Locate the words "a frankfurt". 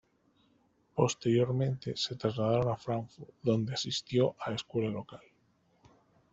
2.71-3.35